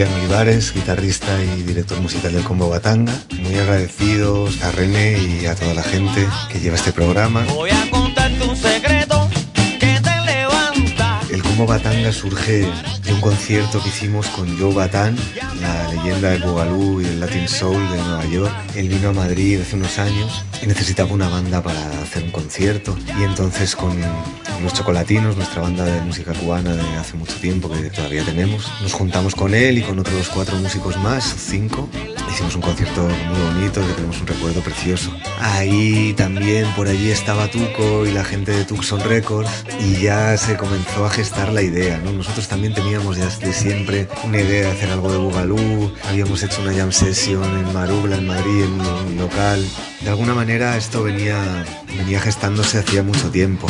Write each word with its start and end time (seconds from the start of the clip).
Julián 0.00 0.18
Olivares, 0.18 0.72
guitarrista 0.72 1.44
y 1.44 1.62
director 1.62 2.00
musical 2.00 2.32
del 2.32 2.42
Combo 2.42 2.70
Batanga. 2.70 3.12
Muy 3.42 3.54
agradecidos 3.56 4.62
a 4.62 4.72
René 4.72 5.18
y 5.18 5.44
a 5.44 5.54
toda 5.54 5.74
la 5.74 5.82
gente 5.82 6.26
que 6.50 6.58
lleva 6.58 6.76
este 6.76 6.90
programa. 6.90 7.44
Voy 7.54 7.68
a 7.68 7.90
contarte 7.90 8.42
un 8.48 8.56
secreto 8.56 9.28
que 9.78 10.00
te 10.00 10.20
levanta. 10.24 11.20
El 11.30 11.42
Combo 11.42 11.66
Batanga 11.66 12.12
surge 12.12 12.66
de 13.04 13.12
un 13.12 13.20
concierto 13.20 13.82
que 13.82 13.90
hicimos 13.90 14.26
con 14.28 14.58
Joe 14.58 14.72
Batán, 14.72 15.18
la 15.60 15.88
leyenda 15.92 16.30
del 16.30 16.42
Boogaloo 16.42 17.00
y 17.00 17.04
el 17.06 17.20
Latin 17.20 17.48
Soul 17.48 17.90
de 17.90 17.96
Nueva 17.96 18.24
York. 18.26 18.54
Él 18.74 18.88
vino 18.88 19.10
a 19.10 19.12
Madrid 19.12 19.60
hace 19.60 19.76
unos 19.76 19.98
años 19.98 20.44
y 20.62 20.66
necesitaba 20.66 21.12
una 21.12 21.28
banda 21.28 21.62
para 21.62 21.80
hacer 22.02 22.24
un 22.24 22.30
concierto. 22.30 22.96
Y 23.18 23.24
entonces 23.24 23.76
con 23.76 23.98
los 24.62 24.74
Chocolatinos, 24.74 25.36
nuestra 25.36 25.62
banda 25.62 25.84
de 25.84 26.00
música 26.02 26.32
cubana 26.32 26.74
de 26.74 26.82
hace 26.96 27.16
mucho 27.16 27.36
tiempo 27.36 27.70
que 27.70 27.90
todavía 27.90 28.24
tenemos, 28.24 28.70
nos 28.82 28.92
juntamos 28.92 29.34
con 29.34 29.54
él 29.54 29.78
y 29.78 29.82
con 29.82 29.98
otros 29.98 30.28
cuatro 30.28 30.56
músicos 30.56 30.96
más, 30.98 31.24
cinco. 31.24 31.88
Hicimos 32.30 32.54
un 32.54 32.62
concierto 32.62 33.02
muy 33.02 33.40
bonito 33.54 33.86
que 33.86 33.92
tenemos 33.94 34.20
un 34.20 34.26
recuerdo 34.26 34.60
precioso. 34.60 35.12
Ahí 35.40 36.14
también 36.14 36.66
por 36.74 36.86
allí 36.86 37.10
estaba 37.10 37.48
Tuco 37.48 38.06
y 38.06 38.12
la 38.12 38.24
gente 38.24 38.52
de 38.52 38.64
Tucson 38.64 39.00
Records 39.00 39.64
y 39.80 40.02
ya 40.02 40.36
se 40.36 40.56
comenzó 40.56 41.04
a 41.04 41.10
gestar 41.10 41.52
la 41.52 41.62
idea, 41.62 41.98
¿no? 41.98 42.12
Nosotros 42.12 42.48
también 42.48 42.72
teníamos 42.72 43.16
desde 43.16 43.52
siempre 43.52 44.08
una 44.24 44.40
idea 44.40 44.66
de 44.66 44.72
hacer 44.72 44.90
algo 44.90 45.10
de 45.10 45.18
Bugalú, 45.18 45.92
habíamos 46.08 46.42
hecho 46.42 46.62
una 46.62 46.72
jam 46.72 46.92
session 46.92 47.44
en 47.44 47.72
Marubla, 47.72 48.16
en 48.16 48.26
Madrid, 48.26 48.64
en 48.64 48.80
un 48.80 49.16
local. 49.16 49.64
De 50.00 50.10
alguna 50.10 50.34
manera 50.34 50.76
esto 50.76 51.02
venía, 51.02 51.64
venía 51.88 52.20
gestándose 52.20 52.78
hacía 52.78 53.02
mucho 53.02 53.30
tiempo. 53.30 53.66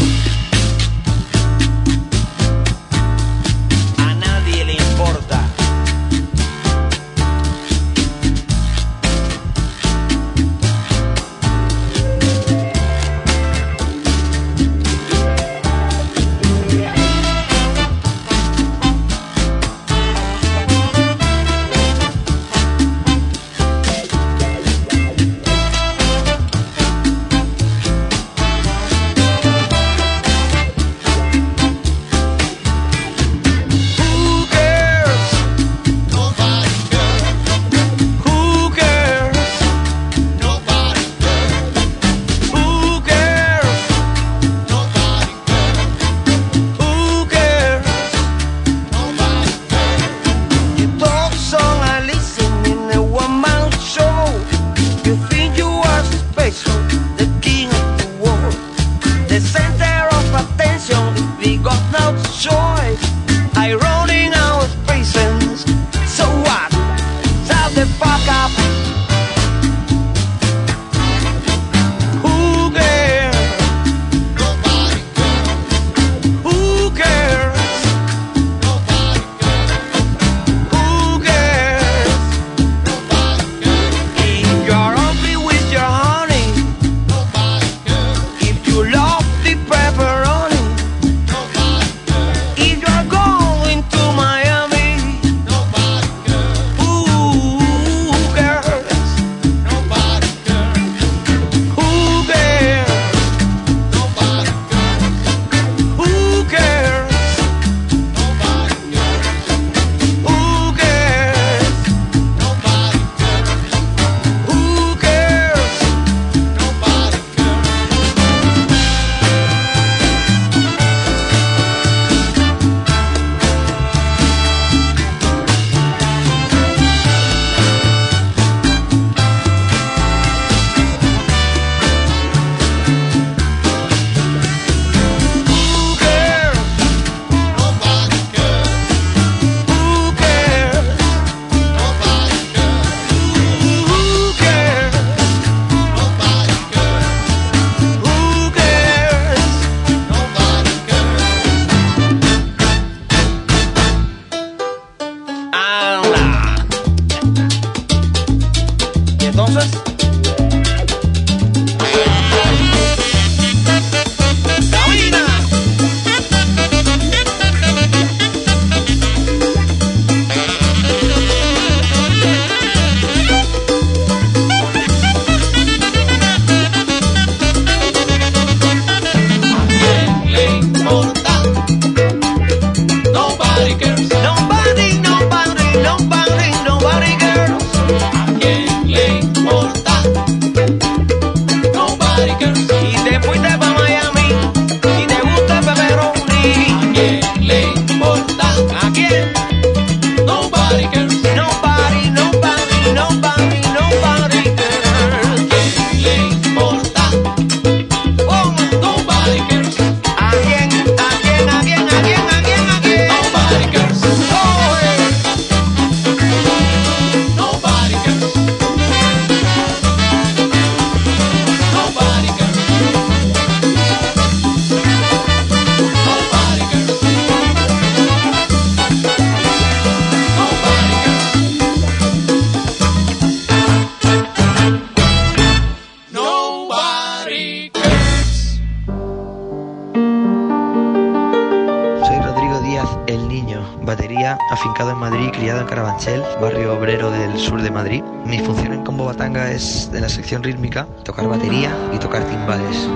Día 243.97 244.39
afincado 244.51 244.91
en 244.93 244.99
Madrid, 244.99 245.31
criado 245.33 245.61
en 245.61 245.67
Carabanchel, 245.67 246.23
barrio 246.41 246.75
obrero 246.75 247.11
del 247.11 247.37
sur 247.39 247.61
de 247.61 247.71
Madrid. 247.71 248.03
Mi 248.25 248.39
función 248.39 248.73
en 248.73 248.85
Combo 248.85 249.05
Batanga 249.05 249.51
es 249.51 249.91
de 249.91 250.01
la 250.01 250.09
sección 250.09 250.43
rítmica, 250.43 250.87
tocar 251.05 251.29
batería 251.29 251.75
y 251.93 251.99
tocar 251.99 252.23
timbales. 252.25 252.89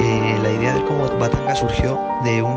Eh, 0.00 0.38
la 0.42 0.50
idea 0.50 0.74
del 0.74 0.84
Combo 0.84 1.08
Batanga 1.18 1.54
surgió 1.54 1.98
de 2.24 2.42
un, 2.42 2.52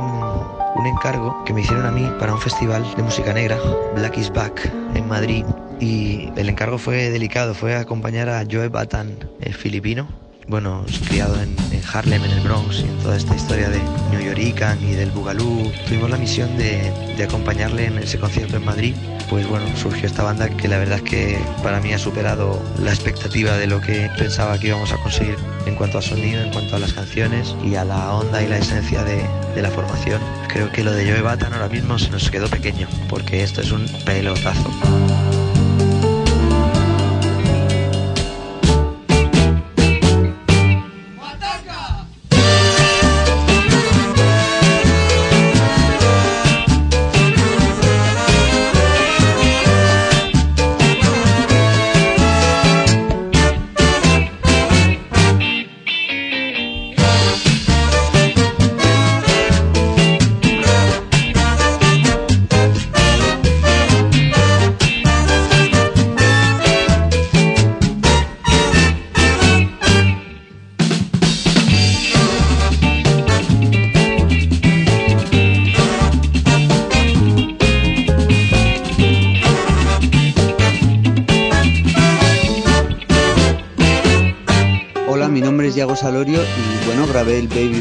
un 0.76 0.86
encargo 0.88 1.44
que 1.46 1.54
me 1.54 1.62
hicieron 1.62 1.86
a 1.86 1.92
mí 1.92 2.10
para 2.20 2.34
un 2.34 2.42
festival 2.42 2.84
de 2.96 3.04
música 3.04 3.34
negra, 3.34 3.58
Black 3.96 4.18
is 4.18 4.32
Back, 4.32 4.72
en 4.96 5.08
Madrid. 5.08 5.46
Y 5.80 6.32
el 6.36 6.50
encargo 6.50 6.78
fue 6.78 7.10
delicado, 7.12 7.54
fue 7.54 7.76
acompañar 7.76 8.30
a 8.30 8.44
Joe 8.50 8.70
Batan, 8.70 9.18
el 9.42 9.54
filipino, 9.54 10.08
bueno, 10.48 10.86
criado 11.08 11.36
en, 11.42 11.56
Harlem, 11.92 12.24
en 12.24 12.32
el 12.32 12.40
Bronx, 12.42 12.80
y 12.80 12.84
en 12.84 12.98
toda 13.00 13.16
esta 13.16 13.36
historia 13.36 13.70
de 13.70 13.80
New 14.12 14.22
Yorican 14.22 14.82
y 14.84 14.94
del 14.94 15.12
Boogaloo. 15.12 15.72
Tuvimos 15.88 16.10
la 16.10 16.18
misión 16.18 16.58
de, 16.58 16.92
de, 17.16 17.24
acompañarle 17.24 17.86
en 17.86 17.98
ese 18.00 18.20
concierto 18.20 18.58
en 18.58 18.66
Madrid. 18.66 18.96
Pues 19.30 19.48
bueno, 19.48 19.66
surgió 19.76 20.06
esta 20.06 20.24
banda 20.24 20.50
que 20.50 20.68
la 20.68 20.78
verdad 20.78 20.98
es 20.98 21.04
que 21.04 21.40
para 21.64 21.80
mí 21.80 21.94
ha 21.94 21.98
superado 21.98 22.62
la 22.80 22.92
expectativa 22.92 23.58
de 23.58 23.68
lo 23.68 23.82
que 23.82 24.10
pensaba 24.18 24.60
que 24.60 24.68
íbamos 24.68 24.92
a 24.92 24.98
conseguir 24.98 25.38
en 25.66 25.76
cuanto 25.76 25.98
a 25.98 26.02
sonido, 26.02 26.42
en 26.44 26.52
cuanto 26.52 26.76
a 26.76 26.80
las 26.80 26.94
canciones 26.94 27.56
y 27.64 27.76
a 27.76 27.86
la 27.86 28.14
onda 28.14 28.44
y 28.44 28.48
la 28.48 28.58
esencia 28.58 29.04
de, 29.04 29.26
de 29.56 29.62
la 29.62 29.72
formación. 29.72 30.22
Creo 30.48 30.72
que 30.72 30.84
lo 30.84 30.92
de 30.92 31.10
Joe 31.10 31.22
Batan 31.22 31.54
ahora 31.54 31.70
mismo 31.70 31.98
se 31.98 32.12
nos 32.12 32.30
quedó 32.30 32.48
pequeño, 32.48 32.88
porque 33.10 33.44
esto 33.44 33.62
es 33.62 33.72
un 33.72 33.88
pelotazo. 34.06 34.70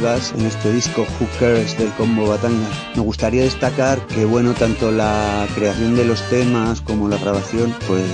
En 0.05 0.45
este 0.45 0.71
disco 0.71 1.07
Cares 1.41 1.79
del 1.79 1.89
combo 1.93 2.29
Batanga. 2.29 2.69
Me 2.95 3.01
gustaría 3.01 3.43
destacar 3.43 4.07
que 4.07 4.27
bueno, 4.27 4.53
tanto 4.53 4.91
la 4.91 5.47
creación 5.55 5.97
de 5.97 6.05
los 6.05 6.21
temas 6.29 6.83
como 6.83 7.09
la 7.09 7.17
grabación 7.17 7.75
pues 7.87 8.05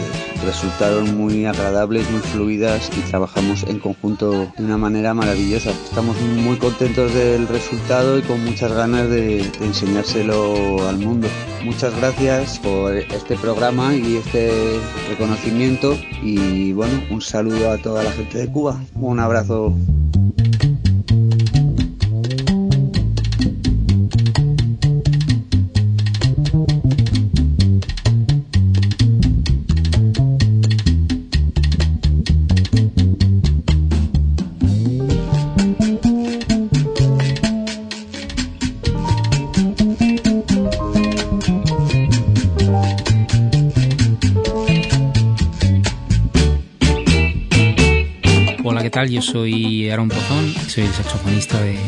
resultaron 0.44 1.16
muy 1.16 1.46
agradables, 1.46 2.08
muy 2.12 2.20
fluidas 2.20 2.88
y 2.96 3.00
trabajamos 3.10 3.64
en 3.64 3.80
conjunto 3.80 4.52
de 4.56 4.64
una 4.64 4.78
manera 4.78 5.14
maravillosa. 5.14 5.70
Estamos 5.70 6.16
muy 6.20 6.58
contentos 6.58 7.12
del 7.12 7.48
resultado 7.48 8.20
y 8.20 8.22
con 8.22 8.44
muchas 8.44 8.72
ganas 8.72 9.10
de, 9.10 9.50
de 9.58 9.66
enseñárselo 9.66 10.88
al 10.88 10.98
mundo. 10.98 11.26
Muchas 11.64 11.96
gracias 11.96 12.60
por 12.60 12.94
este 12.94 13.34
programa 13.36 13.96
y 13.96 14.14
este 14.14 14.52
reconocimiento 15.08 15.98
y 16.22 16.72
bueno, 16.72 17.02
un 17.10 17.20
saludo 17.20 17.72
a 17.72 17.78
toda 17.78 18.04
la 18.04 18.12
gente 18.12 18.38
de 18.38 18.46
Cuba. 18.46 18.80
Un 18.94 19.18
abrazo. 19.18 19.74
Yo 49.08 49.22
soy 49.22 49.88
Aaron 49.88 50.08
Pozón, 50.08 50.52
soy 50.68 50.84
el 50.84 50.92
saxofonista 50.92 51.60
de, 51.62 51.78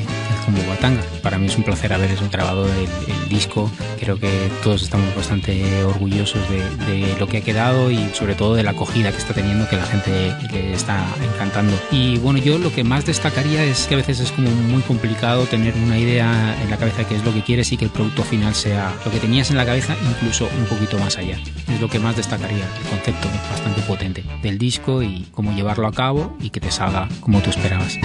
del 0.46 0.54
Combo 0.54 0.68
Batanga. 0.68 1.02
Para 1.22 1.38
mí 1.38 1.46
es 1.46 1.56
un 1.56 1.62
placer 1.62 1.92
haber 1.92 2.10
grabado 2.30 2.66
el, 2.66 2.88
el 3.08 3.28
disco. 3.28 3.70
Creo 3.98 4.18
que 4.18 4.50
todos 4.62 4.82
estamos 4.82 5.14
bastante 5.14 5.84
orgullosos 5.84 6.40
de, 6.48 6.86
de, 6.86 7.16
lo 7.18 7.26
que 7.26 7.38
ha 7.38 7.40
quedado 7.40 7.90
y 7.90 8.10
sobre 8.14 8.34
todo 8.34 8.54
de 8.54 8.62
la 8.62 8.72
acogida 8.72 9.10
que 9.10 9.18
está 9.18 9.34
teniendo, 9.34 9.68
que 9.68 9.76
la 9.76 9.86
gente 9.86 10.34
le 10.52 10.72
está 10.72 11.04
encantando. 11.34 11.72
Y 11.90 12.18
bueno, 12.18 12.38
yo 12.38 12.58
lo 12.58 12.72
que 12.72 12.84
más 12.84 13.06
destacaría 13.06 13.64
es 13.64 13.86
que 13.86 13.94
a 13.94 13.98
veces 13.98 14.20
es 14.20 14.32
como 14.32 14.50
muy 14.50 14.82
complicado 14.82 15.44
tener 15.46 15.74
una 15.74 15.98
idea 15.98 16.56
en 16.62 16.70
la 16.70 16.76
cabeza 16.76 16.98
de 16.98 17.04
qué 17.06 17.16
es 17.16 17.24
lo 17.24 17.32
que 17.32 17.42
quieres 17.42 17.72
y 17.72 17.76
que 17.76 17.84
el 17.84 17.90
producto 17.90 18.22
final 18.22 18.54
sea 18.54 18.92
lo 19.04 19.10
que 19.10 19.18
tenías 19.18 19.50
en 19.50 19.56
la 19.56 19.66
cabeza, 19.66 19.96
incluso 20.10 20.48
un 20.58 20.64
poquito 20.66 20.98
más 20.98 21.16
allá. 21.18 21.38
Es 21.68 21.80
lo 21.80 21.88
que 21.88 21.98
más 21.98 22.16
destacaría, 22.16 22.64
el 22.64 22.88
concepto 22.88 23.28
bastante 23.50 23.82
potente 23.82 24.24
del 24.42 24.58
disco 24.58 25.02
y 25.02 25.26
cómo 25.32 25.52
llevarlo 25.52 25.86
a 25.86 25.92
cabo 25.92 26.36
y 26.40 26.50
que 26.50 26.60
te 26.60 26.70
salga 26.70 27.08
como 27.20 27.40
tú 27.40 27.50
esperabas. 27.50 27.98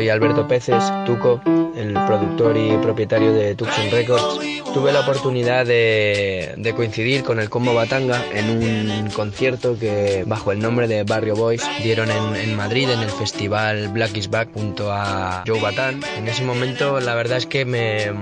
Soy 0.00 0.08
Alberto 0.08 0.48
Peces, 0.48 0.82
Tuco, 1.04 1.42
el 1.80 1.94
productor 2.06 2.56
y 2.56 2.76
propietario 2.78 3.32
de 3.32 3.54
Tucson 3.54 3.90
Records. 3.90 4.38
Tuve 4.74 4.92
la 4.92 5.00
oportunidad 5.00 5.66
de, 5.66 6.54
de, 6.56 6.74
coincidir 6.74 7.24
con 7.24 7.40
el 7.40 7.50
Combo 7.50 7.74
Batanga 7.74 8.22
en 8.32 8.50
un 8.50 9.10
concierto 9.10 9.76
que 9.76 10.22
bajo 10.26 10.52
el 10.52 10.60
nombre 10.60 10.86
de 10.86 11.02
Barrio 11.02 11.34
Boys 11.34 11.62
dieron 11.82 12.08
en, 12.08 12.36
en 12.36 12.56
Madrid 12.56 12.88
en 12.88 13.00
el 13.00 13.10
festival 13.10 13.88
Black 13.88 14.16
is 14.16 14.30
Back 14.30 14.50
junto 14.54 14.92
a 14.92 15.42
Joe 15.44 15.60
Batan. 15.60 16.00
En 16.16 16.28
ese 16.28 16.44
momento 16.44 17.00
la 17.00 17.16
verdad 17.16 17.38
es 17.38 17.46
que 17.46 17.64
me, 17.64 18.12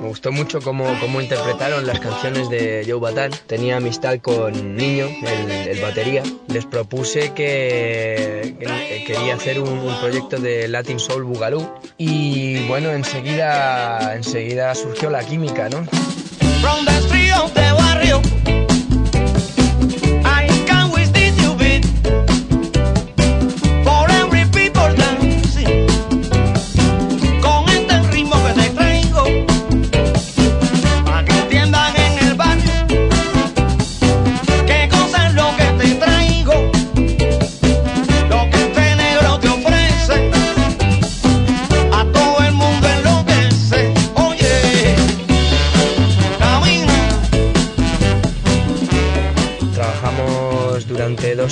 me 0.00 0.08
gustó 0.08 0.32
mucho 0.32 0.60
cómo, 0.62 0.86
cómo, 1.00 1.20
interpretaron 1.20 1.86
las 1.86 2.00
canciones 2.00 2.48
de 2.48 2.86
Joe 2.88 3.00
Batan. 3.00 3.32
Tenía 3.46 3.76
amistad 3.76 4.18
con 4.20 4.76
Niño, 4.76 5.06
el, 5.06 5.50
el 5.68 5.80
batería. 5.82 6.22
Les 6.48 6.64
propuse 6.64 7.34
que, 7.34 8.56
que 8.58 9.04
quería 9.04 9.34
hacer 9.34 9.60
un, 9.60 9.68
un 9.68 10.00
proyecto 10.00 10.38
de 10.38 10.68
Latin 10.68 10.98
Soul 10.98 11.24
Bugalú 11.24 11.68
y 11.98 12.66
bueno, 12.66 12.92
enseguida, 13.08 14.14
enseguida 14.14 14.74
surgió 14.74 15.08
la 15.08 15.24
química, 15.24 15.70
¿no? 15.70 15.86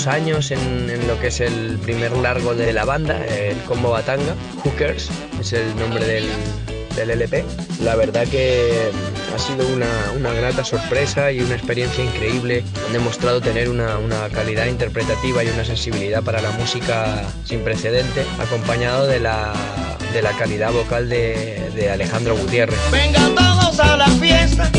Años 0.07 0.51
en, 0.51 0.91
en, 0.91 1.07
lo 1.07 1.19
que 1.21 1.29
es 1.29 1.41
el 1.41 1.79
primer 1.79 2.13
largo 2.17 2.55
de 2.55 2.73
la 2.73 2.85
banda, 2.85 3.25
el 3.25 3.57
Combo 3.63 3.91
Batanga, 3.91 4.35
Hookers, 4.65 5.11
es 5.41 5.53
el 5.53 5.77
nombre 5.77 6.05
del, 6.05 6.25
del 6.97 7.11
LP. 7.11 7.45
La 7.83 7.95
verdad 7.95 8.27
que 8.27 8.91
ha 9.35 9.39
sido 9.39 9.67
una, 9.69 9.87
una, 10.17 10.33
grata 10.33 10.65
sorpresa 10.65 11.31
y 11.31 11.41
una 11.41 11.55
experiencia 11.55 12.05
increíble. 12.05 12.65
Han 12.87 12.93
demostrado 12.93 13.41
tener 13.41 13.69
una, 13.69 13.99
una, 13.99 14.29
calidad 14.31 14.67
interpretativa 14.67 15.45
y 15.45 15.49
una 15.49 15.65
sensibilidad 15.65 16.23
para 16.23 16.41
la 16.41 16.51
música 16.53 17.23
sin 17.45 17.61
precedente, 17.61 18.25
acompañado 18.39 19.07
de 19.07 19.21
la, 19.21 19.53
de 20.13 20.23
la 20.23 20.33
calidad 20.33 20.73
vocal 20.73 21.09
de, 21.09 21.71
de 21.75 21.91
Alejandro 21.91 22.37
Gutiérrez. 22.37 22.79
Vengan 22.91 23.35
todos 23.35 23.79
a 23.81 23.97
la 23.97 24.09
fiesta. 24.09 24.71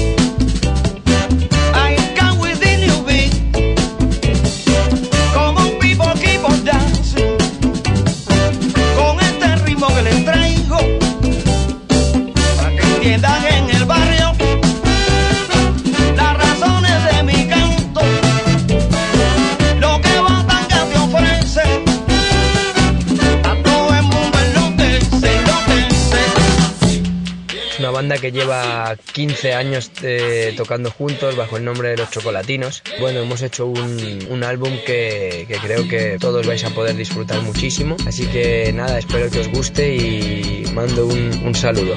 Banda 28.08 28.22
que 28.22 28.32
lleva 28.32 28.96
15 29.12 29.54
años 29.54 29.92
eh, 30.02 30.54
tocando 30.56 30.90
juntos 30.90 31.36
bajo 31.36 31.58
el 31.58 31.66
nombre 31.66 31.90
de 31.90 31.98
Los 31.98 32.10
Chocolatinos. 32.10 32.82
Bueno, 33.02 33.20
hemos 33.20 33.42
hecho 33.42 33.66
un, 33.66 34.26
un 34.30 34.44
álbum 34.46 34.72
que, 34.86 35.44
que 35.46 35.58
creo 35.58 35.90
que 35.90 36.18
todos 36.18 36.48
vais 36.48 36.64
a 36.64 36.70
poder 36.70 36.96
disfrutar 36.96 37.42
muchísimo. 37.42 37.98
Así 38.06 38.26
que 38.28 38.72
nada, 38.72 38.98
espero 38.98 39.30
que 39.30 39.40
os 39.40 39.50
guste 39.50 39.94
y 39.94 40.64
mando 40.74 41.06
un, 41.06 41.42
un 41.44 41.54
saludo. 41.54 41.96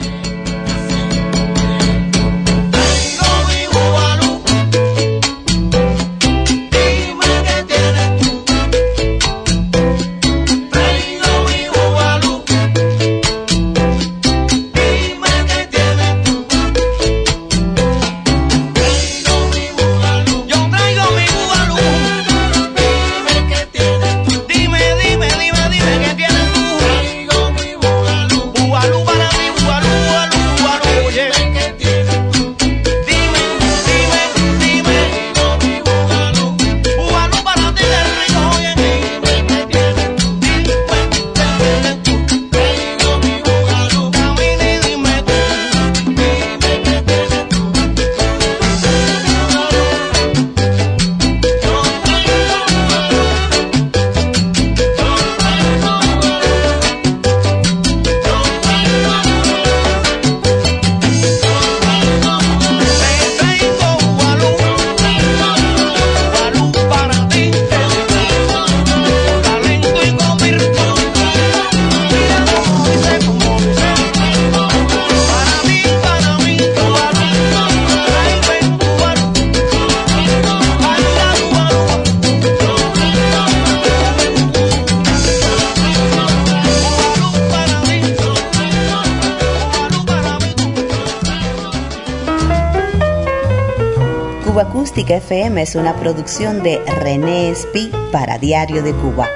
Acústica 95.11 95.35
FM 95.35 95.63
es 95.63 95.75
una 95.75 95.97
producción 95.97 96.63
de 96.63 96.79
René 96.85 97.51
Espi 97.51 97.91
para 98.13 98.39
Diario 98.39 98.81
de 98.81 98.93
Cuba. 98.93 99.29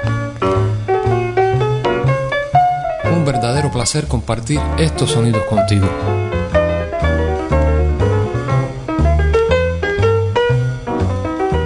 Un 3.13 3.25
verdadero 3.25 3.69
placer 3.71 4.07
compartir 4.07 4.59
estos 4.77 5.11
sonidos 5.11 5.43
contigo. 5.43 5.87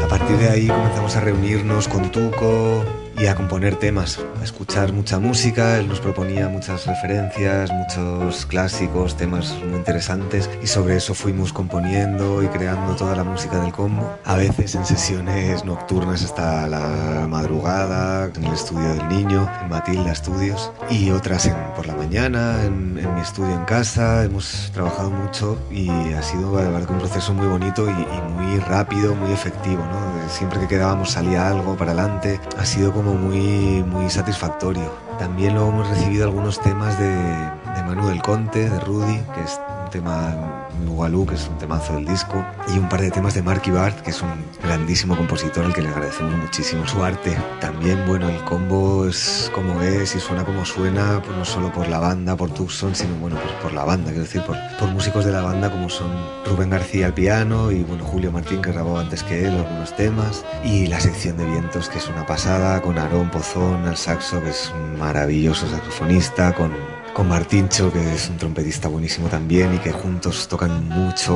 A 0.04 0.08
partir 0.08 0.38
de 0.38 0.50
ahí 0.50 0.68
comenzamos 0.68 1.16
a 1.16 1.20
reunirnos 1.20 1.88
con 1.88 2.12
Tuco 2.12 2.84
y 3.20 3.28
a 3.28 3.36
componer 3.36 3.76
temas, 3.76 4.18
a 4.40 4.44
escuchar 4.46 4.94
mucha 4.94 5.20
música. 5.20 5.78
Él 5.78 5.90
nos 5.90 6.00
proponía 6.00 6.48
muchas 6.48 6.86
referencias, 6.86 7.70
muchos 7.72 8.46
clásicos, 8.46 9.18
temas 9.18 9.54
muy 9.68 9.76
interesantes 9.78 10.50
y 10.64 10.68
sobre 10.68 10.96
eso 10.96 11.14
fuimos 11.14 11.52
componiendo 11.52 12.42
y 12.42 12.48
creando 12.48 12.96
toda 12.96 13.16
la 13.18 13.26
música 13.26 13.60
del 13.60 13.74
combo. 13.74 14.18
A 14.24 14.36
veces 14.38 14.74
en 14.76 14.86
sesiones 14.86 15.66
nocturnas 15.66 16.24
hasta 16.24 16.66
la 16.68 17.28
madrugada, 17.28 18.32
en 18.34 18.44
el 18.46 18.54
estudio 18.54 18.88
del 18.96 19.10
niño, 19.10 19.50
en 19.64 19.70
Matilda 19.70 20.16
Studios 20.16 20.72
y 20.90 21.12
otras 21.12 21.46
en- 21.46 21.56
por 21.76 21.88
la 21.88 21.96
mañana, 21.96 22.64
en, 22.64 22.98
en 22.98 23.16
mi 23.16 23.22
estudio 23.22 23.54
en 23.54 23.66
casa. 23.66 24.24
Hemos 24.24 24.72
trabajado 24.74 25.10
mucho 25.12 25.58
y 25.70 25.90
ha 26.14 26.22
sido 26.22 26.54
un 26.54 26.98
proceso 27.00 27.34
muy 27.34 27.48
bonito 27.48 27.86
y, 27.86 27.92
y 27.92 28.32
muy 28.32 28.60
rápido, 28.60 29.14
muy 29.14 29.32
efectivo. 29.34 29.84
¿no? 29.84 30.30
Siempre 30.30 30.60
que 30.62 30.68
quedábamos 30.68 31.12
salía 31.12 31.50
algo 31.50 31.76
para 31.76 31.92
adelante. 31.92 32.40
Ha 32.58 32.66
sido 32.66 32.94
como 32.94 33.09
muy, 33.14 33.84
muy 33.84 34.10
satisfactorio. 34.10 34.92
También 35.18 35.54
luego 35.56 35.70
hemos 35.70 35.90
recibido 35.90 36.26
algunos 36.26 36.60
temas 36.62 36.98
de, 37.00 37.10
de 37.10 37.84
Manu 37.86 38.08
del 38.08 38.22
Conte, 38.22 38.70
de 38.70 38.80
Rudy, 38.80 39.22
que 39.34 39.42
es 39.42 39.60
tema 39.90 40.70
Bugalú, 40.86 41.26
que 41.26 41.36
es 41.36 41.48
un 41.48 41.58
temazo 41.58 41.94
del 41.96 42.06
disco, 42.06 42.46
y 42.74 42.78
un 42.78 42.88
par 42.88 43.02
de 43.02 43.12
temas 43.12 43.34
de 43.34 43.42
Marky 43.42 43.72
Bart, 43.72 44.00
que 44.02 44.12
es 44.12 44.22
un 44.22 44.30
grandísimo 44.64 45.16
compositor 45.16 45.66
al 45.66 45.74
que 45.74 45.82
le 45.82 45.90
agradecemos 45.90 46.36
muchísimo 46.36 46.88
su 46.88 47.04
arte. 47.04 47.38
También, 47.60 48.06
bueno, 48.08 48.30
el 48.30 48.44
combo 48.44 49.08
es 49.08 49.52
como 49.54 49.82
es 49.82 50.16
y 50.16 50.20
suena 50.20 50.46
como 50.46 50.66
suena, 50.66 51.22
pues 51.24 51.38
no 51.38 51.46
solo 51.46 51.72
por 51.72 51.88
la 51.88 52.00
banda, 52.00 52.36
por 52.36 52.52
Tucson, 52.52 52.96
sino 52.96 53.16
bueno, 53.16 53.38
pues 53.42 53.54
por 53.56 53.74
la 53.74 53.84
banda, 53.84 54.12
quiero 54.12 54.24
decir, 54.24 54.42
por, 54.44 54.58
por 54.80 54.90
músicos 54.90 55.26
de 55.26 55.32
la 55.32 55.42
banda 55.42 55.70
como 55.70 55.90
son 55.90 56.10
Rubén 56.46 56.70
García 56.70 57.08
al 57.08 57.14
piano 57.14 57.72
y 57.72 57.84
bueno, 57.84 58.04
Julio 58.06 58.32
Martín 58.32 58.62
que 58.62 58.72
grabó 58.72 59.00
antes 59.00 59.24
que 59.24 59.46
él 59.46 59.56
algunos 59.56 59.96
temas, 59.96 60.46
y 60.64 60.88
la 60.88 61.00
sección 61.00 61.38
de 61.38 61.46
vientos 61.46 61.90
que 61.90 61.98
es 61.98 62.08
una 62.08 62.26
pasada, 62.26 62.82
con 62.82 62.98
Aarón 62.98 63.30
Pozón 63.30 63.88
al 63.88 63.98
saxo, 63.98 64.42
que 64.42 64.50
es 64.50 64.72
un 64.76 65.00
maravilloso 65.00 65.68
saxofonista, 65.68 66.54
con 66.54 66.72
con 67.14 67.28
Martincho, 67.28 67.92
que 67.92 68.14
es 68.14 68.30
un 68.30 68.38
trompetista 68.38 68.88
buenísimo 68.88 69.28
también 69.28 69.74
y 69.76 69.78
que 69.80 69.92
juntos 69.92 70.48
tocan 70.48 70.88
mucho 70.88 71.34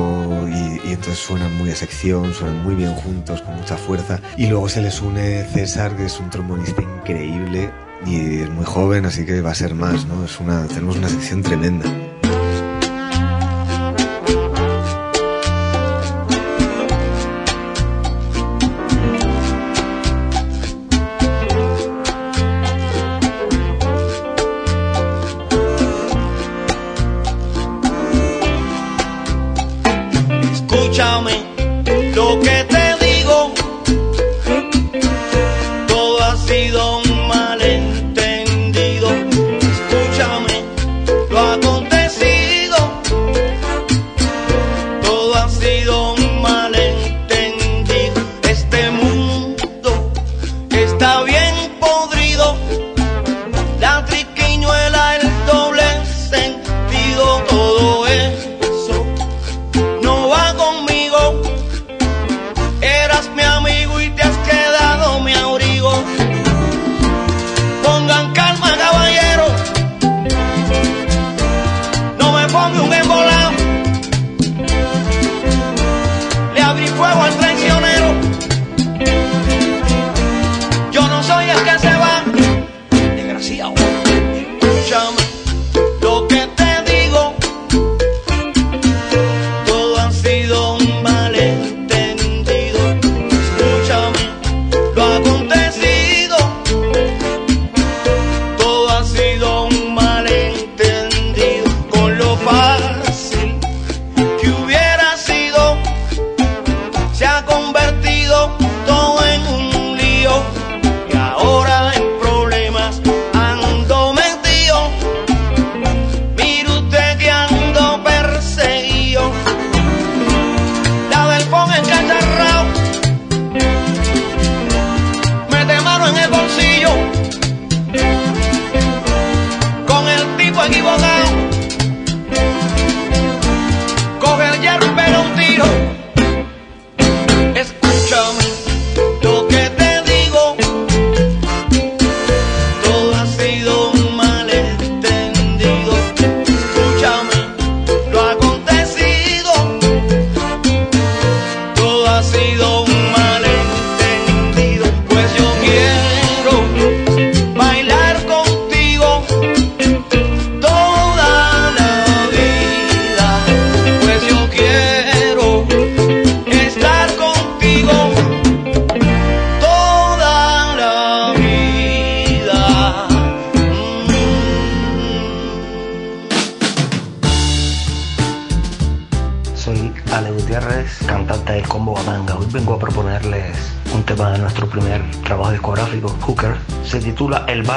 y, 0.48 0.92
entonces 0.92 1.18
suenan 1.18 1.56
muy 1.56 1.70
a 1.70 1.76
sección, 1.76 2.32
suenan 2.34 2.62
muy 2.62 2.74
bien 2.74 2.94
juntos, 2.94 3.42
con 3.42 3.56
mucha 3.56 3.76
fuerza. 3.76 4.20
Y 4.36 4.46
luego 4.46 4.68
se 4.68 4.82
les 4.82 5.00
une 5.00 5.44
César, 5.44 5.96
que 5.96 6.06
es 6.06 6.18
un 6.20 6.30
trombonista 6.30 6.82
increíble 6.82 7.70
y 8.06 8.40
es 8.40 8.50
muy 8.50 8.64
joven, 8.64 9.06
así 9.06 9.24
que 9.24 9.40
va 9.40 9.50
a 9.50 9.54
ser 9.54 9.74
más, 9.74 10.06
¿no? 10.06 10.24
Es 10.24 10.38
una, 10.40 10.66
tenemos 10.66 10.96
una 10.96 11.08
sección 11.08 11.42
tremenda. 11.42 11.86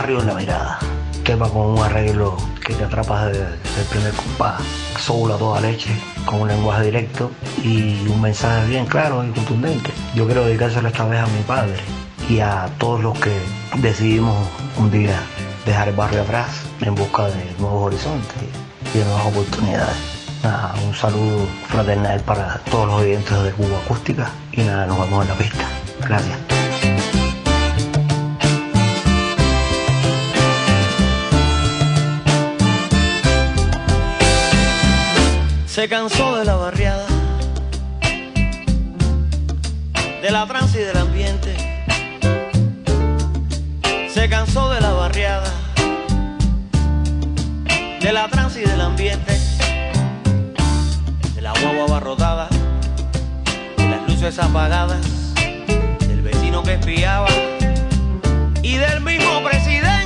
Barrio 0.07 0.23
la 0.23 0.33
mirada. 0.35 0.79
Tema 1.25 1.49
con 1.49 1.65
un 1.67 1.79
arreglo 1.79 2.37
que 2.65 2.73
te 2.73 2.85
atrapa 2.85 3.25
desde 3.25 3.43
el 3.43 3.85
primer 3.89 4.13
compás. 4.13 4.61
Soul 4.97 5.33
a 5.33 5.37
toda 5.37 5.59
leche, 5.59 5.89
con 6.25 6.41
un 6.41 6.47
lenguaje 6.47 6.85
directo 6.85 7.29
y 7.61 8.07
un 8.07 8.21
mensaje 8.21 8.67
bien 8.67 8.85
claro 8.85 9.25
y 9.25 9.31
contundente. 9.31 9.91
Yo 10.15 10.25
quiero 10.25 10.45
dedicárselo 10.45 10.87
esta 10.87 11.05
vez 11.05 11.19
a 11.19 11.27
mi 11.27 11.41
padre 11.43 11.75
y 12.29 12.39
a 12.39 12.69
todos 12.77 13.01
los 13.01 13.19
que 13.19 13.37
decidimos 13.79 14.37
un 14.77 14.89
día 14.91 15.19
dejar 15.65 15.89
el 15.89 15.95
barrio 15.95 16.21
atrás 16.21 16.61
en 16.79 16.95
busca 16.95 17.25
de 17.25 17.43
nuevos 17.59 17.87
horizontes 17.87 18.37
y 18.93 18.99
de 18.99 19.03
nuevas 19.03 19.25
oportunidades. 19.25 19.97
Nada, 20.41 20.73
un 20.87 20.95
saludo 20.95 21.45
fraternal 21.67 22.21
para 22.21 22.59
todos 22.71 22.87
los 22.87 23.01
oyentes 23.01 23.43
de 23.43 23.51
Cuba 23.51 23.77
Acústica 23.83 24.29
y 24.53 24.61
nada, 24.61 24.85
nos 24.85 25.01
vemos 25.01 25.23
en 25.23 25.29
la 25.31 25.35
pista. 25.35 25.67
Gracias. 26.07 26.56
Se 35.77 35.87
cansó 35.87 36.35
de 36.35 36.43
la 36.43 36.55
barriada, 36.55 37.05
de 40.23 40.31
la 40.31 40.47
trance 40.47 40.81
y 40.81 40.83
del 40.83 40.97
ambiente. 40.97 41.55
Se 44.11 44.27
cansó 44.27 44.71
de 44.71 44.81
la 44.81 44.91
barriada, 44.93 45.53
de 48.01 48.11
la 48.11 48.27
trance 48.27 48.59
y 48.59 48.65
del 48.65 48.81
ambiente. 48.81 49.39
De 51.35 51.41
la 51.43 51.51
guagua 51.51 51.83
abarrotada, 51.83 52.49
de 53.77 53.87
las 53.87 54.01
luces 54.09 54.39
apagadas, 54.39 55.35
del 56.07 56.23
vecino 56.23 56.63
que 56.63 56.73
espiaba 56.73 57.29
y 58.63 58.77
del 58.77 59.01
mismo 59.01 59.43
presidente. 59.43 59.96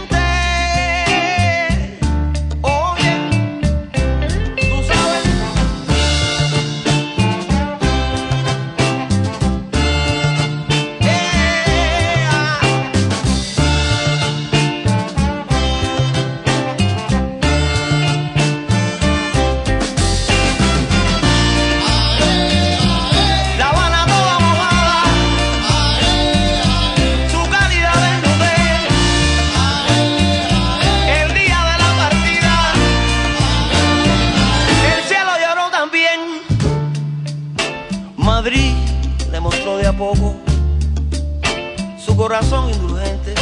Corazón 42.22 42.70
indulgente. 42.70 43.34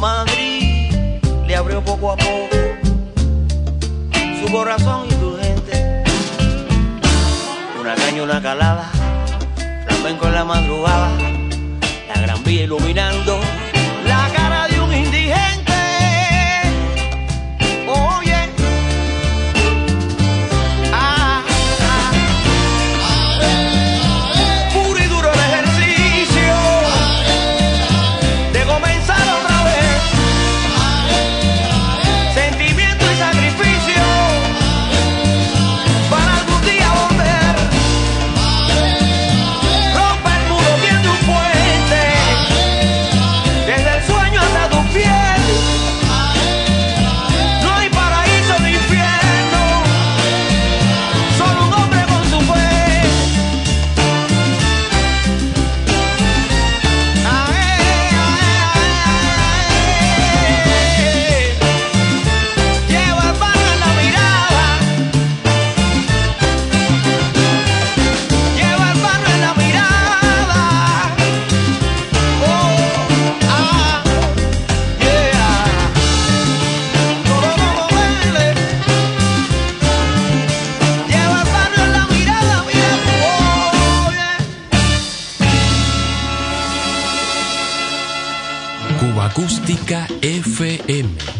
Madrid 0.00 1.20
le 1.48 1.56
abrió 1.56 1.82
poco 1.82 2.12
a 2.12 2.16
poco 2.16 2.56
su 4.40 4.52
corazón 4.52 5.08
indulgente 5.10 6.04
una 7.80 7.96
caña, 7.96 8.22
una 8.22 8.40
calada, 8.40 8.88
flamenco 9.88 10.26
en 10.28 10.34
la 10.34 10.44
madrugada, 10.44 11.10
la 12.14 12.20
gran 12.20 12.44
vía 12.44 12.62
iluminando 12.62 13.40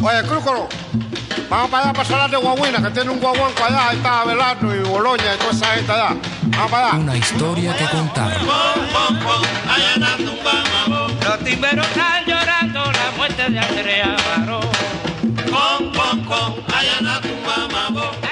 Oye, 0.08 0.22
Crúcolo, 0.22 0.66
vamos 1.50 1.70
para 1.70 1.84
allá 1.84 1.92
para 1.92 2.08
Salar 2.08 2.30
de 2.30 2.38
Guaguina, 2.38 2.82
que 2.82 2.90
tiene 2.92 3.10
un 3.10 3.20
guaguanco 3.20 3.62
allá, 3.62 3.90
ahí 3.90 3.96
está 3.98 4.22
Abelardo 4.22 4.74
y 4.74 4.78
Boloña 4.78 5.34
y 5.34 5.38
toda 5.38 5.50
esa 5.50 5.66
gente 5.74 5.92
allá. 5.92 6.16
Vamos 6.44 6.70
para 6.70 6.86
allá. 6.86 6.98
Una 6.98 7.16
historia 7.16 7.76
que 7.76 7.84
contar. 7.84 8.40
Los 11.24 11.38
timberos 11.44 11.86
están 11.88 12.24
llorando 12.24 12.84
la 12.90 13.16
muerte 13.18 13.50
de 13.50 13.58
Andrea. 13.58 14.16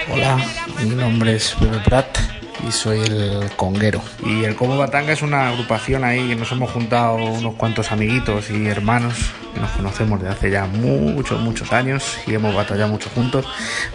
Hola, 0.09 0.39
mi 0.81 0.95
nombre 0.95 1.37
es 1.37 1.55
Pepe 1.61 1.79
Prat 1.81 2.36
y 2.67 2.73
soy 2.73 3.01
el 3.01 3.51
conguero. 3.57 4.01
Y 4.25 4.45
el 4.45 4.57
Como 4.57 4.77
Batanga 4.77 5.13
es 5.13 5.23
una 5.23 5.49
agrupación 5.49 6.05
ahí 6.05 6.29
que 6.29 6.37
nos 6.37 6.51
hemos 6.53 6.71
juntado 6.71 7.17
unos 7.17 7.55
cuantos 7.55 7.93
amiguitos 7.93 8.51
y 8.51 8.67
hermanos 8.67 9.33
que 9.57 9.61
nos 9.61 9.71
conocemos 9.71 10.21
desde 10.21 10.35
hace 10.35 10.51
ya 10.51 10.67
muchos, 10.67 11.41
muchos 11.41 11.73
años 11.73 12.19
y 12.27 12.35
hemos 12.35 12.55
batallado 12.55 12.89
mucho 12.89 13.09
juntos 13.15 13.47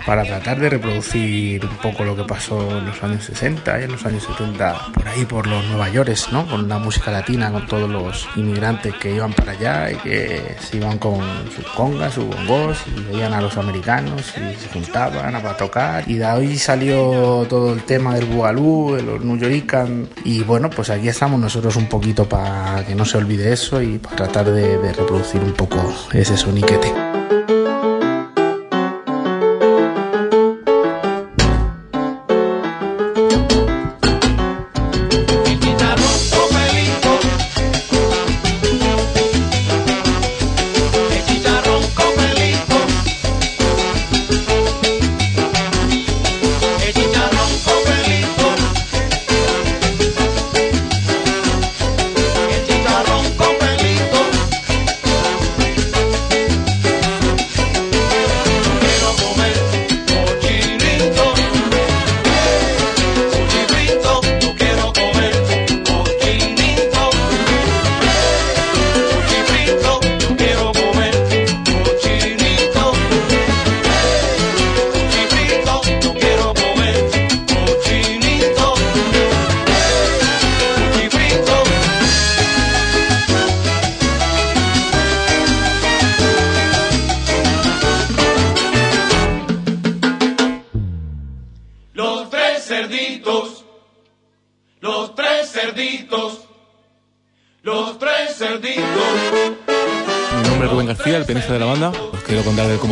para 0.08 0.24
tratar 0.24 0.60
de 0.60 0.70
reproducir 0.72 1.64
un 1.64 1.78
poco 1.78 2.04
lo 2.04 2.16
que 2.16 2.24
pasó 2.24 2.80
en 2.80 2.88
los 2.88 3.04
años 3.04 3.26
60 3.26 3.80
y 3.80 3.84
en 3.84 3.92
los 3.92 4.04
años 4.04 4.24
70 4.24 4.92
por 4.94 5.08
ahí 5.08 5.24
por 5.26 5.46
los 5.46 5.64
Nueva 5.66 5.90
Yorkes, 5.90 6.32
¿no? 6.32 6.48
Con 6.48 6.68
la 6.68 6.80
música 6.80 7.12
latina, 7.12 7.52
con 7.52 7.68
todos 7.68 7.88
los 7.88 8.28
inmigrantes 8.36 8.96
que 8.96 9.14
iban 9.14 9.34
para 9.34 9.52
allá 9.52 9.92
y 9.92 9.98
que 9.98 10.56
se 10.60 10.78
iban 10.78 10.98
con 10.98 11.20
sus 11.56 11.66
congas, 11.76 12.16
sus 12.16 12.26
bongos 12.26 12.80
y 12.98 13.02
veían 13.12 13.34
a 13.34 13.42
los 13.42 13.56
americanos 13.58 14.34
y 14.38 14.56
se 14.60 14.70
juntaban 14.70 15.36
a 15.36 15.42
tocar 15.58 16.10
y 16.10 16.16
de 16.16 16.26
ahí 16.26 16.58
salió 16.58 17.46
todo 17.48 17.74
el 17.74 17.84
tema 17.84 18.16
del 18.16 18.26
Bugalú, 18.26 18.61
los 18.62 19.24
New 19.24 19.38
Yorkers 19.38 19.90
y 20.24 20.44
bueno, 20.44 20.70
pues 20.70 20.90
aquí 20.90 21.08
estamos 21.08 21.40
nosotros 21.40 21.76
un 21.76 21.88
poquito 21.88 22.28
para 22.28 22.86
que 22.86 22.96
no 22.96 23.06
se 23.06 23.18
olvide 23.18 23.52
eso 23.52 23.82
y 23.82 23.98
para 23.98 24.16
tratar 24.16 24.52
de 24.52 24.94
reproducir 24.94 25.42
un 25.42 25.54
poco 25.54 25.78
ese 26.14 26.38
soniquete. 26.38 27.11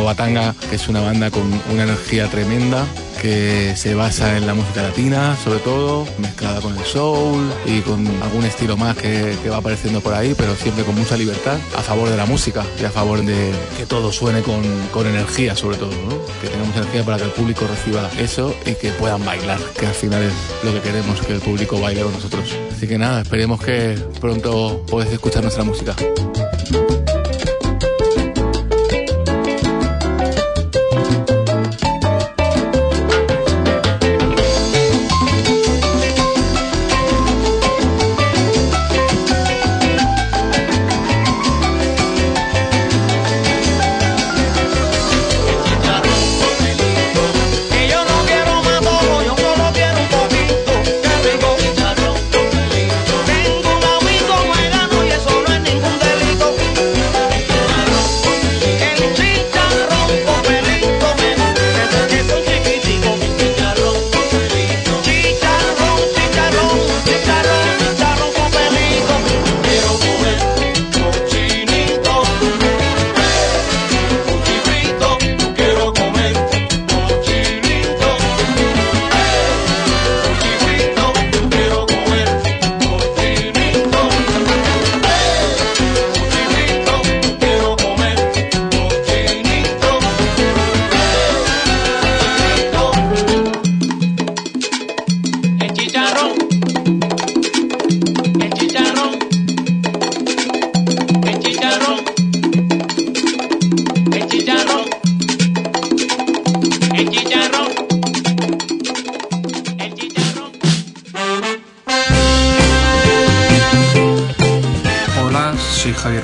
Batanga, 0.09 0.55
que 0.71 0.75
es 0.75 0.87
una 0.87 1.01
banda 1.01 1.29
con 1.29 1.43
una 1.71 1.83
energía 1.83 2.27
tremenda, 2.29 2.83
que 3.21 3.75
se 3.75 3.93
basa 3.93 4.37
en 4.37 4.47
la 4.47 4.55
música 4.55 4.81
latina, 4.81 5.37
sobre 5.43 5.59
todo, 5.59 6.07
mezclada 6.17 6.61
con 6.61 6.75
el 6.75 6.83
soul 6.83 7.47
y 7.67 7.81
con 7.81 8.07
algún 8.23 8.43
estilo 8.43 8.75
más 8.75 8.97
que, 8.97 9.37
que 9.43 9.49
va 9.49 9.57
apareciendo 9.57 10.01
por 10.01 10.15
ahí, 10.15 10.33
pero 10.35 10.55
siempre 10.55 10.83
con 10.83 10.95
mucha 10.95 11.15
libertad, 11.15 11.57
a 11.77 11.81
favor 11.81 12.09
de 12.09 12.17
la 12.17 12.25
música 12.25 12.65
y 12.81 12.85
a 12.85 12.89
favor 12.89 13.23
de 13.23 13.51
que 13.77 13.85
todo 13.85 14.11
suene 14.11 14.41
con, 14.41 14.63
con 14.91 15.05
energía, 15.05 15.55
sobre 15.55 15.77
todo, 15.77 15.91
¿no? 15.91 16.17
que 16.41 16.47
tengamos 16.47 16.75
energía 16.75 17.03
para 17.03 17.17
que 17.17 17.25
el 17.25 17.31
público 17.31 17.67
reciba 17.67 18.09
eso 18.17 18.55
y 18.65 18.73
que 18.73 18.89
puedan 18.93 19.23
bailar, 19.23 19.59
que 19.79 19.85
al 19.85 19.93
final 19.93 20.23
es 20.23 20.33
lo 20.63 20.73
que 20.73 20.81
queremos, 20.81 21.21
que 21.21 21.33
el 21.33 21.41
público 21.41 21.79
baile 21.79 22.01
con 22.01 22.13
nosotros. 22.13 22.55
Así 22.75 22.87
que 22.87 22.97
nada, 22.97 23.21
esperemos 23.21 23.61
que 23.61 23.95
pronto 24.19 24.83
podáis 24.89 25.11
escuchar 25.11 25.43
nuestra 25.43 25.63
música. 25.63 25.95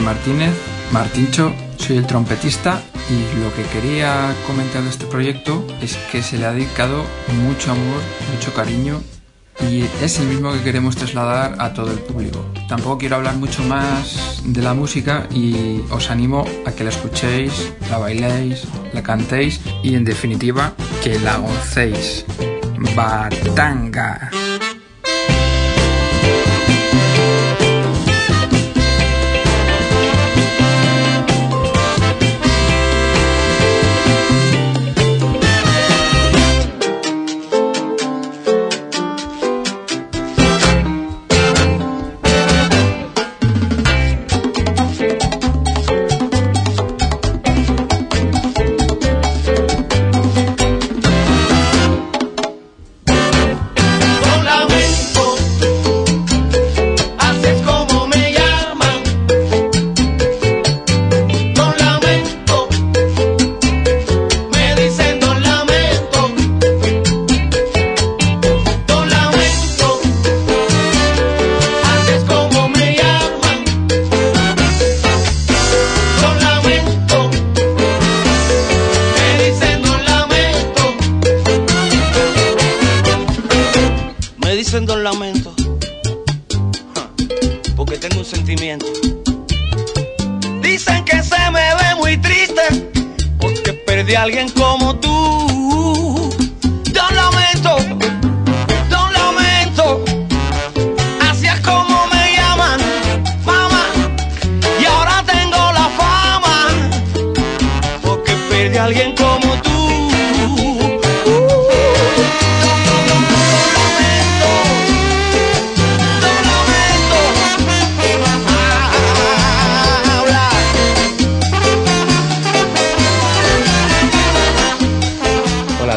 Martínez, 0.06 0.54
Martincho, 0.92 1.52
soy 1.78 1.98
el 1.98 2.06
trompetista 2.06 2.80
y 3.10 3.40
lo 3.40 3.52
que 3.56 3.64
quería 3.64 4.36
comentar 4.46 4.84
de 4.84 4.90
este 4.90 5.08
proyecto 5.08 5.66
es 5.82 5.98
que 6.12 6.22
se 6.22 6.38
le 6.38 6.46
ha 6.46 6.52
dedicado 6.52 7.04
mucho 7.44 7.72
amor, 7.72 8.02
mucho 8.32 8.54
cariño 8.54 9.02
y 9.68 9.82
es 10.04 10.20
el 10.20 10.28
mismo 10.28 10.54
que 10.54 10.62
queremos 10.62 10.96
trasladar 10.96 11.56
a 11.58 11.74
todo 11.74 11.92
el 11.92 11.98
público. 11.98 12.46
Tampoco 12.70 13.00
quiero 13.00 13.16
hablar 13.16 13.36
mucho 13.38 13.64
más 13.64 14.44
de 14.46 14.62
la 14.62 14.76
música 14.76 15.28
y 15.32 15.82
os 15.90 16.12
animo 16.12 16.46
a 16.68 16.72
que 16.72 16.84
la 16.84 16.92
escuchéis, 16.92 17.74
la 17.90 17.98
bailéis, 17.98 18.68
la 18.94 19.02
cantéis 19.02 19.60
y 19.82 19.96
en 19.96 20.06
definitiva 20.06 20.74
que 21.04 21.20
la 21.20 21.38
gocéis. 21.38 22.26
Batanga. 22.96 24.30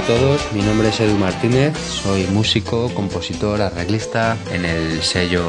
Todos, 0.09 0.41
mi 0.55 0.63
nombre 0.63 0.89
es 0.89 0.99
Edu 1.01 1.19
Martínez, 1.19 1.77
soy 1.77 2.25
músico, 2.29 2.91
compositor, 2.95 3.61
arreglista 3.61 4.39
en 4.51 4.65
el 4.65 5.03
sello 5.03 5.45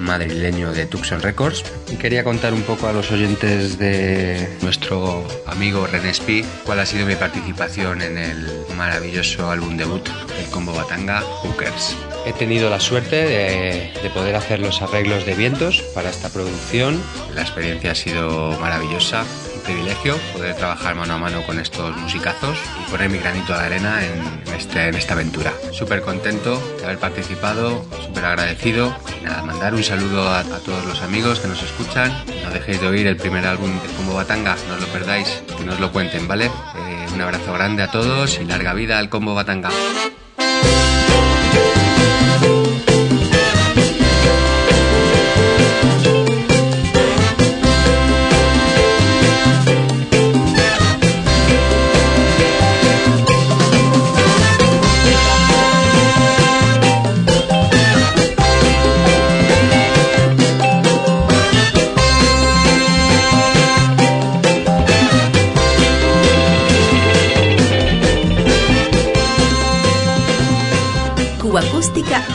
madrileño 0.00 0.72
de 0.72 0.86
Tucson 0.86 1.22
Records 1.22 1.62
y 1.88 1.94
quería 1.94 2.24
contar 2.24 2.52
un 2.52 2.62
poco 2.62 2.88
a 2.88 2.92
los 2.92 3.12
oyentes 3.12 3.78
de 3.78 4.48
nuestro 4.62 5.24
amigo 5.46 5.86
René 5.86 6.12
Spi 6.12 6.44
cuál 6.66 6.80
ha 6.80 6.86
sido 6.86 7.06
mi 7.06 7.14
participación 7.14 8.02
en 8.02 8.18
el 8.18 8.48
maravilloso 8.76 9.48
álbum 9.48 9.76
debut 9.76 10.08
del 10.36 10.46
combo 10.50 10.72
Batanga 10.72 11.20
Hookers. 11.20 11.96
He 12.26 12.32
tenido 12.32 12.68
la 12.68 12.80
suerte 12.80 13.14
de, 13.14 13.92
de 14.02 14.10
poder 14.10 14.34
hacer 14.34 14.58
los 14.58 14.82
arreglos 14.82 15.24
de 15.24 15.34
vientos 15.34 15.82
para 15.94 16.10
esta 16.10 16.30
producción. 16.30 17.00
La 17.36 17.42
experiencia 17.42 17.92
ha 17.92 17.94
sido 17.94 18.58
maravillosa, 18.58 19.24
privilegio 19.60 20.18
poder 20.32 20.56
trabajar 20.56 20.94
mano 20.94 21.14
a 21.14 21.18
mano 21.18 21.42
con 21.42 21.58
estos 21.58 21.96
musicazos 21.96 22.58
y 22.80 22.90
poner 22.90 23.10
mi 23.10 23.18
granito 23.18 23.52
de 23.52 23.60
arena 23.60 24.00
en, 24.04 24.54
este, 24.54 24.88
en 24.88 24.94
esta 24.94 25.14
aventura. 25.14 25.52
Súper 25.72 26.02
contento 26.02 26.60
de 26.78 26.84
haber 26.84 26.98
participado, 26.98 27.84
súper 28.04 28.24
agradecido 28.24 28.94
nada, 29.22 29.42
mandar 29.42 29.74
un 29.74 29.82
saludo 29.82 30.28
a, 30.28 30.42
todos 30.42 30.84
los 30.86 31.02
amigos 31.02 31.40
que 31.40 31.48
nos 31.48 31.62
escuchan. 31.62 32.12
No 32.44 32.50
dejéis 32.50 32.80
de 32.80 32.86
oír 32.86 33.06
el 33.06 33.16
primer 33.16 33.46
álbum 33.46 33.70
del 33.80 33.90
Combo 33.92 34.14
Batanga, 34.14 34.56
no 34.68 34.74
os 34.74 34.80
lo 34.80 34.86
perdáis, 34.88 35.42
que 35.56 35.64
nos 35.64 35.80
lo 35.80 35.92
cuenten, 35.92 36.26
¿vale? 36.28 36.46
Eh, 36.46 37.06
un 37.14 37.20
abrazo 37.20 37.52
grande 37.52 37.82
a 37.82 37.90
todos 37.90 38.38
y 38.40 38.44
larga 38.44 38.74
vida 38.74 38.98
al 38.98 39.08
Combo 39.08 39.34
Batanga. 39.34 39.70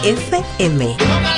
FM. 0.05 1.34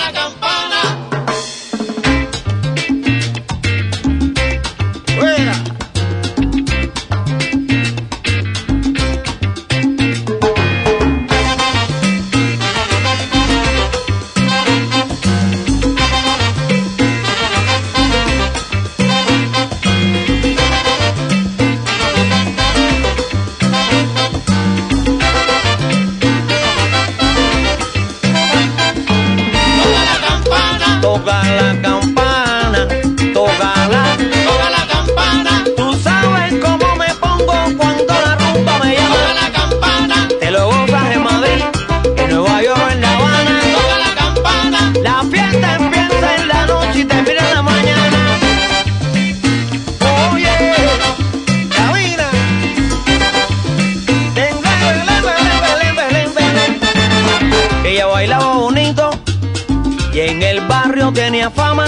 Tenía 61.17 61.49
fama. 61.49 61.87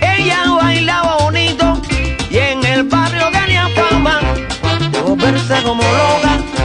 Ella 0.00 0.44
bailaba 0.52 1.16
bonito 1.16 1.82
y 2.30 2.38
en 2.38 2.64
el 2.64 2.84
barrio 2.84 3.28
tenía 3.32 3.68
fama. 3.70 4.20
De 4.92 5.00
volverse 5.00 5.62
como 5.64 5.82
loca 5.82 6.55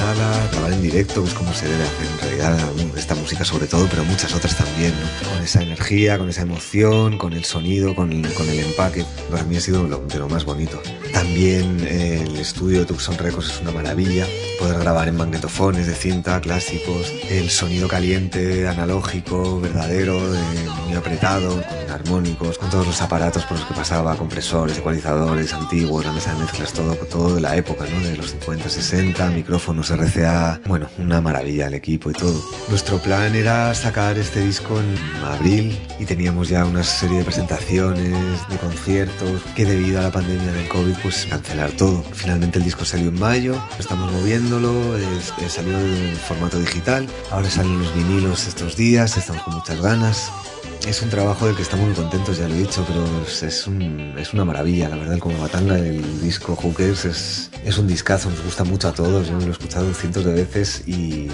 sala, 0.00 0.72
en 0.74 0.82
directo, 0.82 1.22
que 1.22 1.28
es 1.28 1.34
como 1.34 1.52
se 1.52 1.68
debe 1.68 1.82
hacer 1.82 2.06
en 2.06 2.18
realidad 2.20 2.70
esta 2.96 3.14
música 3.14 3.44
sobre 3.44 3.66
todo, 3.66 3.86
pero 3.90 4.04
muchas 4.04 4.32
otras 4.34 4.56
también, 4.56 4.92
¿no? 4.92 5.30
Con 5.30 5.42
esa 5.42 5.62
energía, 5.62 6.16
con 6.18 6.28
esa 6.30 6.42
emoción, 6.42 7.18
con 7.18 7.32
el 7.32 7.44
sonido, 7.44 7.94
con 7.94 8.12
el, 8.12 8.32
con 8.34 8.48
el 8.48 8.60
empaque. 8.60 9.04
Para 9.30 9.42
mí 9.44 9.56
ha 9.56 9.60
sido 9.60 9.82
lo- 9.86 9.98
de 10.06 10.18
lo 10.18 10.28
más 10.28 10.44
bonito. 10.44 10.80
También 11.12 11.80
eh, 11.86 12.22
el 12.24 12.36
estudio 12.36 12.80
de 12.80 12.86
Tucson 12.86 13.18
Records 13.18 13.50
es 13.50 13.60
una 13.60 13.72
maravilla. 13.72 14.26
Poder 14.58 14.78
grabar 14.78 15.08
en 15.08 15.16
magnetofones 15.16 15.86
de 15.86 15.94
cinta, 15.94 16.40
clásicos, 16.40 17.12
el 17.28 17.50
sonido 17.50 17.88
caliente, 17.88 18.68
analógico, 18.68 19.60
verdadero, 19.60 20.18
eh, 20.34 20.38
muy 20.86 20.96
apretado, 20.96 21.62
armónicos, 21.90 22.58
con 22.58 22.70
todos 22.70 22.86
los 22.86 23.00
aparatos 23.02 23.44
por 23.44 23.58
los 23.58 23.66
que 23.66 23.74
pasaba, 23.74 24.16
compresores, 24.16 24.78
ecualizadores 24.78 25.52
antiguos, 25.52 26.04
la 26.04 26.12
mesa 26.12 26.32
de 26.34 26.40
mezclas, 26.40 26.72
todo, 26.72 26.94
todo 26.94 27.34
de 27.34 27.40
la 27.40 27.56
época, 27.56 27.84
¿no? 27.92 28.00
De 28.00 28.16
los 28.16 28.30
50, 28.32 28.68
60, 28.68 29.26
micrófonos 29.30 29.90
RCA, 29.90 30.60
bueno, 30.66 30.88
una 30.98 31.20
maravilla 31.20 31.66
el 31.66 31.74
equipo 31.74 32.10
y 32.10 32.14
todo. 32.14 32.40
Nuestro 32.68 32.98
plan 32.98 33.34
era 33.34 33.74
sacar 33.74 34.18
este 34.18 34.40
disco 34.40 34.78
en 34.80 34.96
abril 35.24 35.78
y 35.98 36.04
teníamos 36.04 36.48
ya 36.48 36.64
una 36.64 36.82
serie 36.84 37.18
de 37.18 37.24
presentaciones, 37.24 38.48
de 38.48 38.56
conciertos, 38.56 39.42
que 39.54 39.64
debido 39.64 40.00
a 40.00 40.02
la 40.04 40.10
pandemia 40.12 40.52
del 40.52 40.68
COVID, 40.68 40.94
pues 41.02 41.26
cancelar 41.28 41.70
todo. 41.72 42.02
Finalmente 42.12 42.58
el 42.58 42.64
disco 42.64 42.84
salió 42.84 43.08
en 43.08 43.18
mayo, 43.18 43.54
estamos 43.78 44.10
moviéndolo, 44.12 44.96
es- 44.96 45.32
es- 45.44 45.52
salió 45.52 45.78
en 45.78 46.16
formato 46.16 46.58
digital, 46.58 47.06
ahora 47.30 47.50
salen 47.50 47.78
los 47.82 47.94
vinilos 47.94 48.46
estos 48.46 48.76
días, 48.76 49.16
estamos 49.16 49.42
con 49.42 49.54
muchas 49.54 49.80
ganas. 49.80 50.30
Es 50.86 51.02
un 51.02 51.08
trabajo 51.10 51.46
del 51.46 51.54
que 51.54 51.62
estamos 51.62 51.86
muy 51.86 51.94
contentos, 51.94 52.38
ya 52.38 52.48
lo 52.48 52.54
he 52.54 52.58
dicho, 52.58 52.84
pero 52.86 53.04
es, 53.24 53.42
es 53.44 53.66
un- 53.68 54.14
es 54.18 54.32
una 54.34 54.44
maravilla, 54.44 54.88
la 54.88 54.96
verdad, 54.96 55.14
el 55.14 55.20
como 55.20 55.38
Batanga, 55.38 55.78
el 55.78 56.20
disco 56.20 56.56
Hookers 56.56 57.04
es, 57.04 57.78
un 57.78 57.86
discazo, 57.86 58.28
nos 58.28 58.42
gusta 58.42 58.64
mucho 58.64 58.88
a 58.88 58.92
todos, 58.92 59.28
yo 59.28 59.38
lo 59.38 59.46
he 59.46 59.50
escuchado 59.50 59.92
cientos 59.94 60.24
de 60.24 60.32
veces 60.32 60.82
y, 60.86 61.28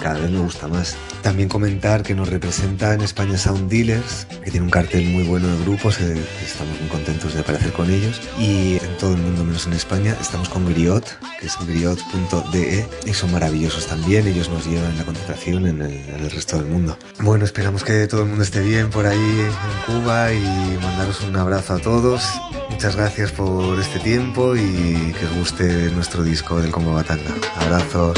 cada 0.00 0.18
vez 0.18 0.30
me 0.30 0.40
gusta 0.40 0.66
más. 0.68 0.96
También 1.22 1.48
comentar 1.48 2.02
que 2.02 2.14
nos 2.14 2.28
representa 2.28 2.92
en 2.94 3.02
España 3.02 3.36
Sound 3.38 3.70
Dealers, 3.70 4.26
que 4.44 4.50
tiene 4.50 4.64
un 4.64 4.70
cartel 4.70 5.04
muy 5.10 5.22
bueno 5.24 5.46
de 5.48 5.64
grupos, 5.64 6.00
eh, 6.00 6.20
estamos 6.44 6.78
muy 6.80 6.88
contentos 6.88 7.34
de 7.34 7.40
aparecer 7.40 7.72
con 7.72 7.88
ellos 7.90 8.20
y 8.38 8.78
en 8.82 8.96
todo 8.98 9.12
el 9.14 9.20
mundo 9.20 9.44
menos 9.44 9.66
en 9.66 9.74
España 9.74 10.16
estamos 10.20 10.48
con 10.48 10.66
Griot, 10.66 11.04
que 11.40 11.46
es 11.46 11.56
griot.de 11.66 12.86
y 13.06 13.14
son 13.14 13.30
maravillosos 13.32 13.86
también, 13.86 14.26
ellos 14.26 14.48
nos 14.48 14.66
llevan 14.66 14.96
la 14.98 15.04
contratación 15.04 15.66
en 15.66 15.82
el 15.82 16.30
resto 16.30 16.56
del 16.56 16.66
mundo. 16.66 16.96
Bueno, 17.20 17.44
esperamos 17.44 17.84
que 17.84 18.06
todo 18.08 18.22
el 18.22 18.28
mundo 18.28 18.42
esté 18.42 18.60
bien 18.60 18.81
por 18.90 19.06
ahí 19.06 19.18
en 19.18 19.52
Cuba 19.86 20.32
y 20.32 20.78
mandaros 20.82 21.20
un 21.22 21.36
abrazo 21.36 21.74
a 21.74 21.78
todos. 21.78 22.22
Muchas 22.70 22.96
gracias 22.96 23.32
por 23.32 23.78
este 23.78 23.98
tiempo 24.00 24.56
y 24.56 25.14
que 25.18 25.26
guste 25.38 25.90
nuestro 25.90 26.22
disco 26.22 26.60
del 26.60 26.70
Congo 26.70 26.94
Batanga. 26.94 27.34
Abrazos. 27.56 28.16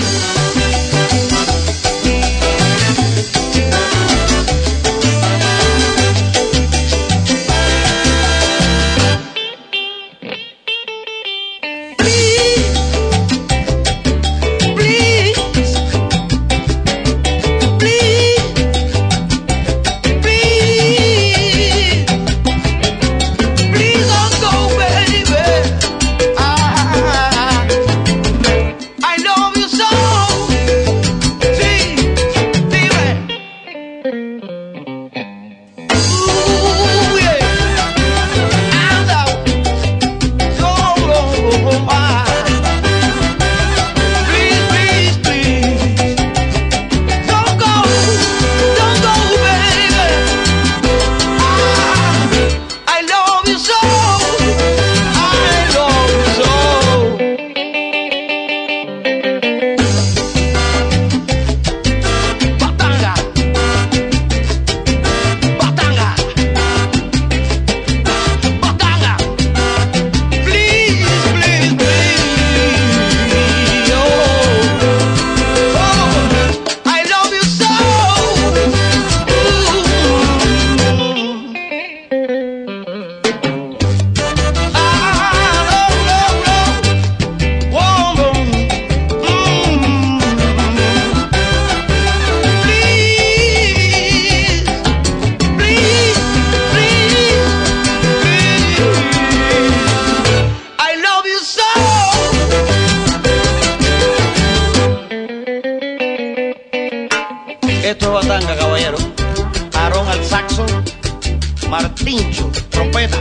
Martincho, 111.75 112.53
trompeta, 112.71 113.19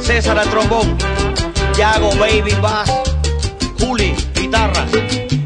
César 0.00 0.36
al 0.36 0.50
trombón, 0.50 0.98
Yago, 1.78 2.10
baby, 2.16 2.52
bass, 2.60 2.90
Juli, 3.78 4.12
guitarra, 4.34 4.84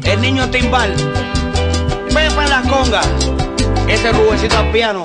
el 0.03 0.19
niño 0.19 0.49
timbal, 0.49 0.91
Pepa 2.11 2.45
en 2.45 2.49
las 2.49 2.67
congas, 2.67 3.07
ese 3.87 4.11
Rubecito 4.11 4.57
al 4.57 4.71
piano, 4.71 5.03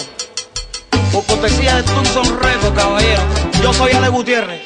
por 1.12 1.26
cortesía 1.26 1.76
de 1.76 1.82
Tucson 1.82 2.40
Records, 2.40 2.74
caballero. 2.74 3.22
Yo 3.62 3.74
soy 3.74 3.92
Ale 3.92 4.08
Gutiérrez. 4.08 4.63